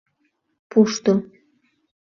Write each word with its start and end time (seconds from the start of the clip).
Пушто!.. 0.69 1.13